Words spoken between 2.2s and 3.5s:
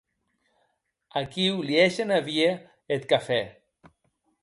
vier eth cafè.